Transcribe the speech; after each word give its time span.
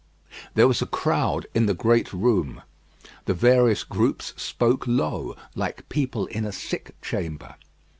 There 0.55 0.67
was 0.67 0.81
a 0.81 0.87
crowd 0.87 1.45
in 1.53 1.67
the 1.67 1.75
great 1.75 2.11
room. 2.11 2.63
The 3.25 3.35
various 3.35 3.83
groups 3.83 4.33
spoke 4.35 4.87
low, 4.87 5.35
like 5.53 5.87
people 5.89 6.25
in 6.25 6.43
a 6.43 6.51
sick 6.51 6.95
chamber. 7.03 7.53